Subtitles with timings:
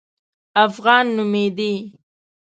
[0.65, 1.73] افغان نومېدی.